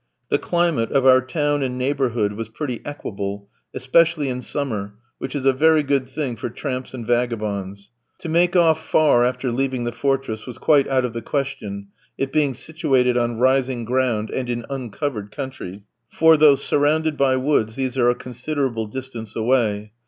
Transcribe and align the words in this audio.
The 0.29 0.39
climate 0.39 0.91
of 0.91 1.05
our 1.05 1.21
town 1.21 1.61
and 1.61 1.77
neighbourhood 1.77 2.33
was 2.33 2.49
pretty 2.49 2.81
equable, 2.83 3.47
especially 3.75 4.29
in 4.29 4.41
summer, 4.41 4.95
which 5.19 5.35
is 5.35 5.45
a 5.45 5.53
very 5.53 5.83
good 5.83 6.07
thing 6.09 6.35
for 6.35 6.49
tramps 6.49 6.95
and 6.95 7.05
vagabonds. 7.05 7.91
To 8.21 8.27
make 8.27 8.55
off 8.55 8.83
far 8.83 9.23
after 9.23 9.51
leaving 9.51 9.83
the 9.83 9.91
fortress 9.91 10.47
was 10.47 10.57
quite 10.57 10.87
out 10.87 11.05
of 11.05 11.13
the 11.13 11.21
question, 11.21 11.89
it 12.17 12.31
being 12.31 12.55
situated 12.55 13.15
on 13.15 13.37
rising 13.37 13.85
ground 13.85 14.31
and 14.31 14.49
in 14.49 14.65
uncovered 14.71 15.29
country, 15.29 15.83
for 16.09 16.35
though 16.35 16.55
surrounded 16.55 17.15
by 17.15 17.35
woods, 17.35 17.75
these 17.75 17.95
are 17.95 18.09
a 18.09 18.15
considerable 18.15 18.87
distance 18.87 19.35
away. 19.35 19.91